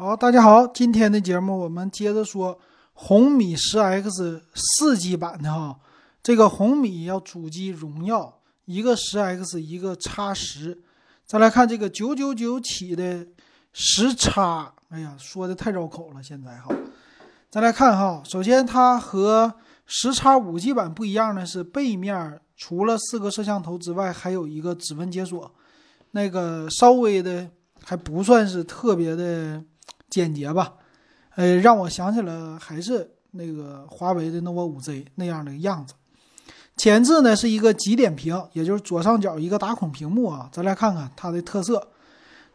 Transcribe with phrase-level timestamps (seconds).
[0.00, 2.56] 好，大家好，今天的节目我们接着说
[2.92, 5.76] 红米十 X 四 G 版的哈，
[6.22, 10.84] 这个红米要主机荣耀，一个十 X，一个叉十。
[11.26, 13.26] 再来看这个九九九起的
[13.72, 16.72] 十叉，哎呀，说的太绕口了，现在哈。
[17.50, 19.52] 再来看哈，首先它和
[19.84, 25.52] 十叉五 G 版不一样的是，背面除了四个摄像头之外，还有一个指纹解锁，
[26.12, 27.50] 那个稍微的
[27.82, 29.64] 还不算是特别的。
[30.10, 30.74] 简洁吧，
[31.36, 35.94] 呃，让我想起了还是那个华为的 nova 5Z 那样的样子。
[36.76, 40.48] 前置呢是一个极点屏，也就是左上角一个打孔屏幕啊。
[40.52, 41.88] 咱来看看它的特色。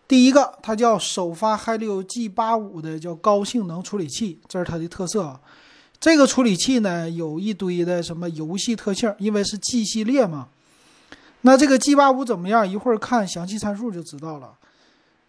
[0.07, 5.39] 第一个，它叫首发 Helio G85 的叫高性能处理器，这是它的特色。
[5.99, 10.49] 这个处理器呢有一堆的什么游戏特性，因为是 G 系列嘛。
[11.41, 12.69] 那这个 G85 怎么样？
[12.69, 14.53] 一会儿看详细参数就知道了。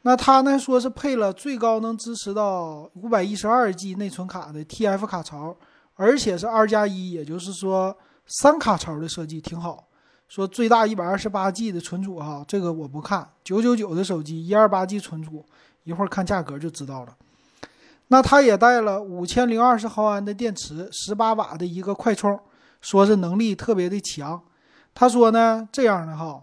[0.06, 5.56] 那它呢说是配了最高能支持到五百一十二 G 内存卡的 TF 卡槽，
[5.94, 9.88] 而且是二加一，也就是说三卡槽的设计挺好。
[10.28, 15.42] 说最大一百二十八 G 的存储哈，这个我不看，九九九的手机一二八 G 存储，
[15.84, 17.16] 一会儿看价格就知道了。
[18.08, 22.38] 那它也带了五千零二十毫安的电池，十八瓦的一个快充，
[22.82, 24.42] 说是能力特别的强。
[24.94, 26.42] 他说呢这样的哈。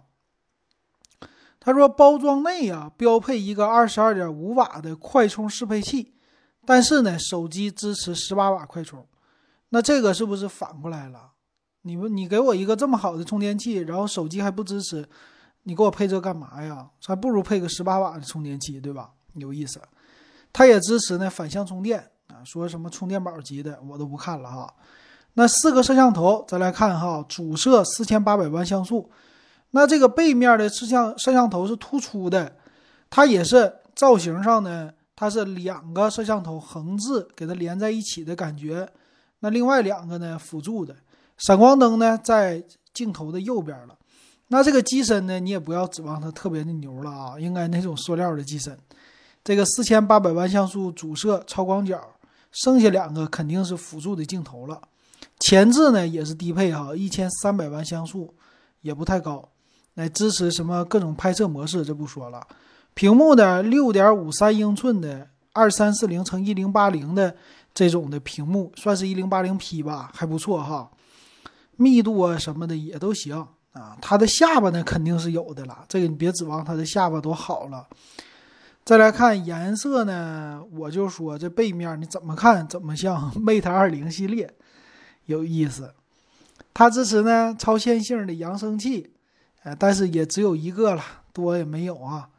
[1.64, 6.16] 他说包装内啊标配一个二十二点五瓦的快充适配器，
[6.66, 9.06] 但是呢手机支持十八瓦快充，
[9.70, 11.34] 那这个是不是反过来了？
[11.84, 15.08] 你们你给我一个这么好的充电器，然后手机还不支持，
[15.62, 16.90] 你给我配这干嘛呀？
[17.06, 19.12] 还不如配个十八瓦的充电器，对吧？
[19.36, 19.80] 有意思。
[20.52, 24.74] 它也支持呢反向充电啊，说什么充电宝级的我都不看了哈。
[25.36, 29.12] 那四个摄像头，咱来看哈，主摄四千八百万像素。
[29.72, 32.56] 那这个背面的摄像摄像头是突出的，
[33.10, 38.90] 它也是造型上呢，它是两个摄像头横置给它连在一起的感觉。
[39.40, 40.96] 那另外两个呢辅助的，
[41.38, 43.98] 闪光灯呢在镜头的右边了。
[44.50, 48.78] 那这个机身呢，你也不要指望它特别的牛了啊，应该那种塑料的机身。
[49.44, 52.00] 这个四千八百万像素主摄超广角，
[52.52, 54.82] 剩下两个肯定是辅助的镜头了。
[55.40, 58.36] 前置呢也是低配哈，一千三百万像素，
[58.82, 59.48] 也不太高。
[59.96, 62.46] 来支持什么各种拍摄模式，这不说了。
[62.94, 67.36] 屏幕的六点五三英寸的二三四零乘一零八零的
[67.74, 70.90] 这种的屏幕，算是一零八零 P 吧，还不错哈。
[71.78, 73.98] 密度啊什么的也都行啊。
[74.02, 77.88] 它的下巴呢肯定是有的了，这个你别指望它的下巴多好了。
[78.84, 84.54] 再来看颜色呢，我就说这背面你怎么看怎么像 Mate 二零系列，
[85.26, 85.94] 有意思。
[86.74, 89.12] 它支持呢超线性的扬声器。
[89.64, 92.30] 呃，但是也只有一个了，多也没有啊。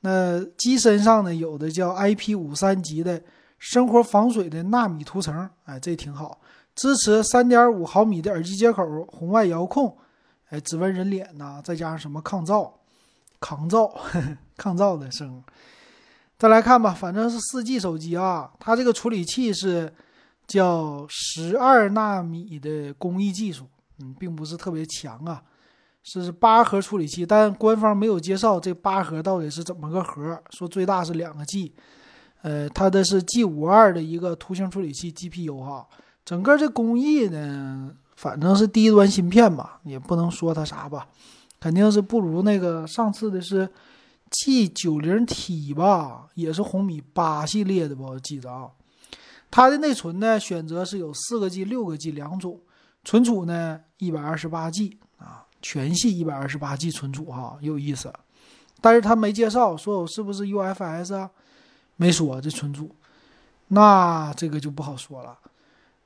[0.00, 3.22] 那机身上呢，有的叫 IP 五三级的
[3.58, 6.40] 生活防水的纳米涂层，哎，这挺好。
[6.74, 9.96] 支持三点五毫米的耳机接口，红外遥控，
[10.50, 12.70] 哎，指纹人脸呐，再加上什么抗噪、
[13.40, 13.90] 抗噪、
[14.56, 15.42] 抗噪的声。
[16.38, 19.92] 再来看吧，反正是四 G 手机啊，它这个处理器是
[20.46, 23.66] 叫十二纳米的工艺技术，
[24.00, 25.42] 嗯，并不是特别强啊。
[26.08, 30.40] 是八核处理器，但官方没有介绍这八核到底是怎么个核。
[30.50, 31.72] 说最大是两个 G，
[32.42, 35.84] 呃，它的是 G 五二的一个图形处理器 GPU 哈。
[36.24, 41.08] 整个这工艺呢，反正是低端芯片吧，也不能说它啥吧，
[41.58, 43.68] 肯定是不如那个上次的是
[44.30, 48.70] G 九零 T 吧，也是红米八系列的吧，我记得啊。
[49.50, 52.60] 它的内存呢，选择是有四个 G、六个 G 两种，
[53.04, 54.98] 存储呢一百二十八 G。
[55.68, 58.12] 全系一百二十八 G 存储哈，有意思，
[58.80, 61.28] 但是他没介绍说我是不是 UFS 啊，
[61.96, 62.88] 没说这存储，
[63.66, 65.36] 那这个就不好说了。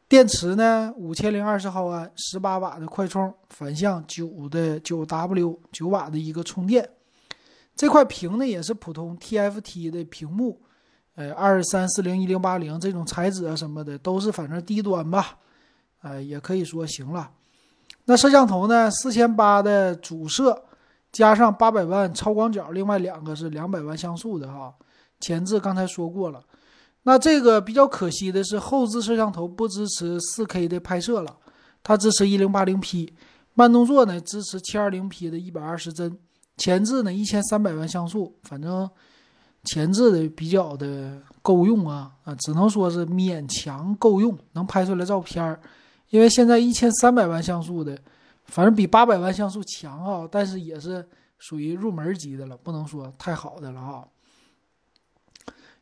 [0.09, 6.89] 电池呢，五千零二十毫安，十八瓦的快充，反向九的九 W 九瓦的一个充电。
[7.77, 10.59] 这块屏呢也是普通 TFT 的屏幕，
[11.17, 15.37] 呃，二三四零一零八零这种材质啊什么的都是反正低端吧，
[16.01, 17.31] 呃，也可以说行了。
[18.07, 18.91] 那摄像头呢？
[18.91, 20.65] 四千八的主摄，
[21.13, 24.75] 加上八百万超广角，另外两个是两百万像素的哈。
[25.21, 26.43] 前置刚才说过了。
[27.05, 31.37] 那这个比较可惜的是，后置摄像头不支持四 K 的拍摄了，
[31.83, 33.15] 它支持一零八零 P。
[33.55, 36.19] 慢动作呢支持七二零 P 的一百二十帧。
[36.57, 38.89] 前置呢一千三百万像素，反正
[39.65, 45.61] 前置的比较的够用啊啊，只能说是勉强够用，能拍出来照片儿。
[46.11, 47.99] 因为现在一千三百万像素的，
[48.45, 51.09] 反正比八百万像素强啊，但是也是
[51.39, 54.05] 属于入门级的了，不能说太好的了啊。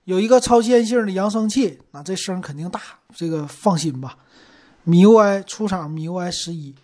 [0.04, 2.80] 有一个超线性的扬声器，那这声肯定大，
[3.14, 4.16] 这个放心吧。
[4.86, 6.74] MIUI 出厂 MIUI 十一，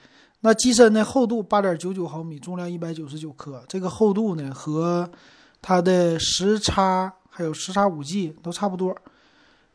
[0.40, 5.10] 那机身的厚度八点九九毫米，重量一百九十九克，这个厚度呢和
[5.62, 8.94] 它的十叉还有十叉五 G 都差不多。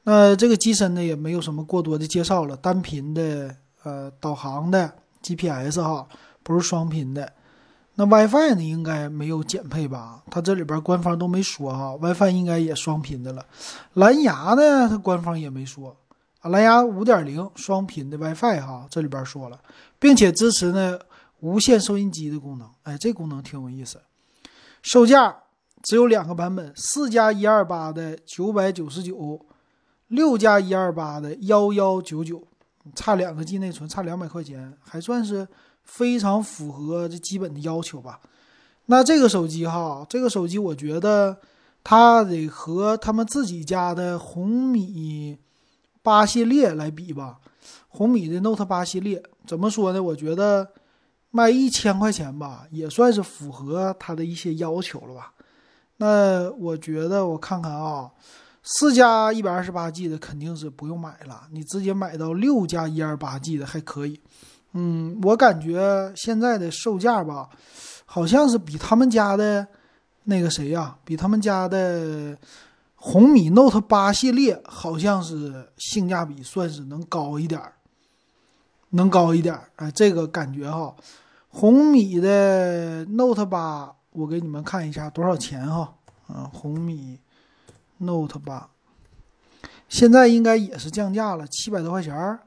[0.03, 4.91] 那这个机身呢也没有什么过多的介绍了，单频的呃导航的
[5.21, 6.07] GPS 哈，
[6.41, 7.33] 不是双频的。
[7.95, 10.23] 那 WiFi 呢应该没有减配吧？
[10.31, 13.45] 它这里边官方都没说哈，WiFi 应该也双频的了。
[13.95, 15.95] 蓝牙呢，它官方也没说
[16.39, 19.59] 啊，蓝牙五点零双频的 WiFi 哈，这里边说了，
[19.99, 20.97] 并且支持呢
[21.41, 22.69] 无线收音机的功能。
[22.83, 23.99] 哎，这功能挺有意思。
[24.81, 25.35] 售价
[25.83, 29.45] 只有两个版本，四加一二八的九百九十九。
[30.09, 32.43] 六加一二八的幺幺九九，
[32.95, 35.47] 差两个 G 内存，差两百块钱，还算是
[35.83, 38.19] 非常符合这基本的要求吧。
[38.87, 41.37] 那这个手机哈，这个手机我觉得
[41.83, 45.37] 它得和他们自己家的红米
[46.01, 47.39] 八系列来比吧。
[47.87, 50.01] 红米的 Note 八系列怎么说呢？
[50.01, 50.67] 我觉得
[51.29, 55.33] 卖一千块钱吧，也算是符合它的一些要求了吧。
[55.97, 58.09] 那我觉得我看看啊。
[58.61, 64.19] 四加一百二十八 G 的肯定是不用买了，你直接买到六加一二八 G 的还可以。
[64.73, 67.49] 嗯，我感觉现在的售价吧，
[68.05, 69.65] 好像是比他们家的
[70.25, 72.37] 那个谁呀，比他们家的
[72.95, 77.73] 红米 Note 八系列好像是性价比算是能高一点儿，
[78.89, 79.69] 能高一点儿。
[79.77, 80.93] 哎，这个感觉哈，
[81.47, 85.95] 红米的 Note 八，我给你们看一下多少钱哈。
[86.27, 87.19] 嗯，红米。
[87.99, 88.69] Note 八，
[89.87, 92.39] 现在应该也是降价了，七百多块钱。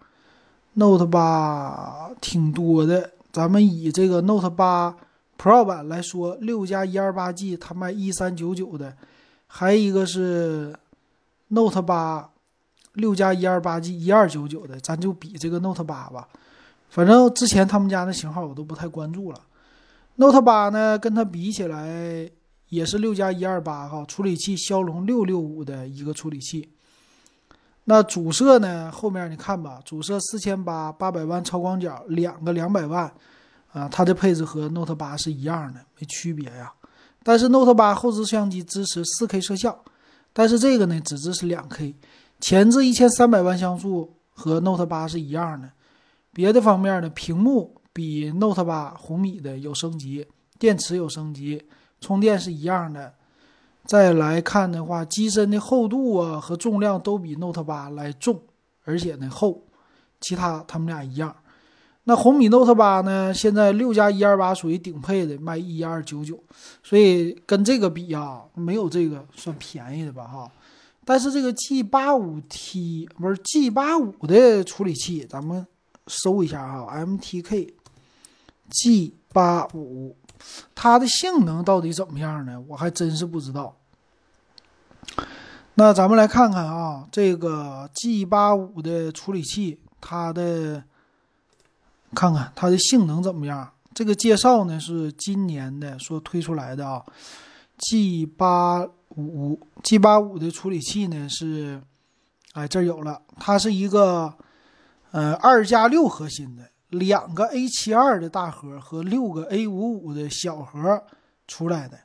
[0.74, 4.96] Note 八挺多的，咱们以这个 Note 八
[5.38, 8.96] Pro 版来说，六加一二八 G 它卖一三九九的，
[9.46, 10.74] 还一个是
[11.48, 12.30] Note 八
[12.94, 16.26] 六加一二八 G 一二九九的，咱就比这个 Note 八吧。
[16.88, 19.38] 反正之前他们家的型号我都不太关注了。
[20.16, 22.30] Note 八呢，跟它比起来。
[22.72, 26.66] 也是六加一二八哈，处理器骁龙六六五的一个处理器。
[27.84, 28.90] 那主摄呢？
[28.90, 33.12] 后面你看吧，主摄四千八八百万超广角，两个两百万，
[33.72, 36.72] 啊，它的配置和 Note 八是一样的，没区别呀。
[37.22, 39.76] 但是 Note 八后置摄像机支持四 K 摄像，
[40.32, 41.94] 但是这个呢只支持两 K。
[42.40, 45.70] 前置一千三百万像素和 Note 八是一样的。
[46.32, 50.26] 别的方面呢，屏幕比 Note 八红米的有升级，
[50.58, 51.62] 电池有升级。
[52.02, 53.14] 充电是一样的，
[53.86, 58.42] 再来看的话，机身的厚度啊和重量都比 Note 八来重，
[58.84, 59.62] 而且呢厚，
[60.20, 61.34] 其他他们俩一样。
[62.04, 66.36] 那红米 Note 八呢，现在六加一二八属于顶配的，卖一二九九，
[66.82, 70.50] 所以跟这个比啊，没有这个算便宜的吧哈。
[71.04, 75.64] 但是这个 G 八五 T 不是 G 八五的处理器，咱们
[76.08, 77.72] 搜一下哈，MTK
[78.70, 80.16] G 八五。
[80.74, 82.60] 它的性能到底怎么样呢？
[82.68, 83.76] 我还真是不知道。
[85.74, 90.84] 那咱们来看看啊，这个 G 八五的处理器，它的
[92.14, 93.72] 看看它的性能怎么样？
[93.94, 97.02] 这个介绍呢是今年的说推出来的啊。
[97.78, 98.86] G 八
[99.16, 101.82] 五 G 八五的处理器呢是，
[102.52, 104.34] 哎这有了，它是一个
[105.10, 106.68] 呃二加六核心的。
[106.92, 111.02] 两个 A 七二的大核和六个 A 五五的小核
[111.48, 111.98] 出来的，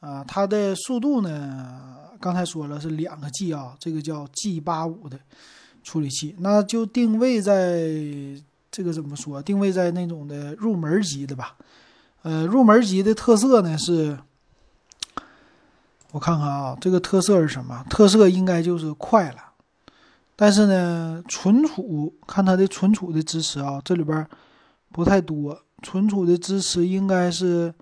[0.00, 1.92] 啊，它的速度呢？
[2.20, 5.18] 刚才说了是两个 G 啊，这个叫 G 八五的
[5.82, 7.90] 处理器，那就定位在
[8.70, 9.42] 这个怎么说？
[9.42, 11.56] 定位在那种的入门级的吧。
[12.22, 14.16] 呃，入门级的特色呢是，
[16.12, 17.84] 我看看啊，这个特色是什么？
[17.90, 19.53] 特色应该就是快了。
[20.36, 24.26] 但是呢，存储看它的存储的支持啊，这里边
[24.90, 25.60] 不太多。
[25.82, 27.72] 存储的支持应该是，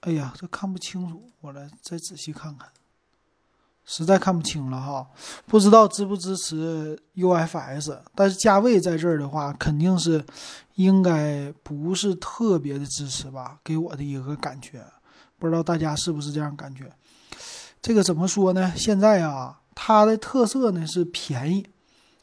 [0.00, 2.68] 哎呀，这看不清楚，我来再仔细看看，
[3.84, 5.06] 实在看不清了哈。
[5.46, 10.24] 不知道支不支持 UFS，但是价位在这儿的话，肯定是
[10.76, 14.82] 应该不是特别的支持吧，给我的一个感觉。
[15.38, 16.90] 不知道大家是不是这样感觉？
[17.82, 18.72] 这个怎么说呢？
[18.76, 19.60] 现在啊。
[19.74, 21.66] 它的特色呢是便宜，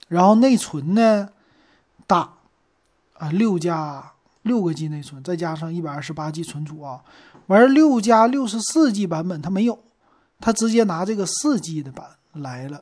[0.08, 1.30] 然后内存呢
[2.08, 2.34] 大，
[3.14, 7.04] 啊六加六个 G 内存，再加上一百二十八 G 存储啊，
[7.48, 9.78] 完了六加六十四 G 版本它没有，
[10.40, 12.82] 它直接拿这个四 G 的版来了，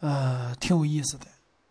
[0.00, 1.26] 呃，挺有意思的。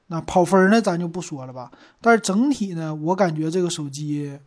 [0.07, 4.39] 那跑分呢咱就不说了吧，但是整体呢，我感觉这个手机，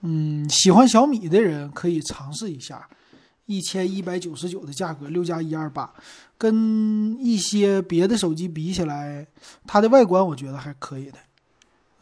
[0.00, 2.88] 嗯，喜欢小米的人可以尝试一下。
[3.48, 5.90] 一千一百九十九的价格，六加一二八，
[6.36, 9.26] 跟一些别的手机比起来，
[9.66, 11.18] 它的外观我觉得还可以的。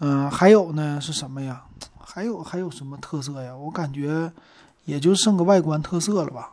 [0.01, 1.63] 嗯，还有呢是什么呀？
[2.01, 3.55] 还有还有什么特色呀？
[3.55, 4.33] 我感觉
[4.87, 6.51] 也就剩个外观特色了吧。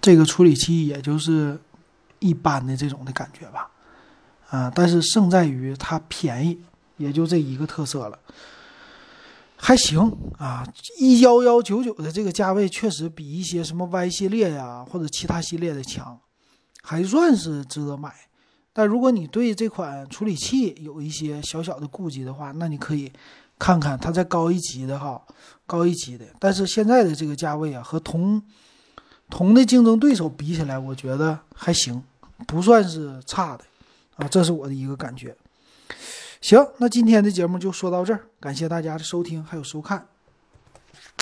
[0.00, 1.58] 这个处理器也就是
[2.20, 3.68] 一般的这种的感觉吧。
[4.50, 6.60] 啊，但是胜在于它便宜，
[6.96, 8.16] 也就这一个特色了。
[9.56, 10.00] 还行
[10.38, 10.66] 啊，
[10.98, 16.18] 一幺幺九九的这个价位确实比一些什么 Y 系列呀或者其他系列的强，
[16.82, 18.14] 还算是值得买。
[18.72, 23.10] 但如果你对这款处理器有一些小小的顾忌的话，那你可以
[23.58, 25.20] 看看它再高一级的哈，
[25.66, 26.26] 高一级的。
[26.38, 28.40] 但是现在的这个价位啊，和同
[29.30, 32.02] 同的竞争对手比起来，我觉得还行，
[32.46, 33.64] 不算是差的
[34.16, 35.34] 啊，这是我的一个感觉。
[36.46, 40.06] 行，那今天的节目就说到这儿，感谢大家的收听还有收看。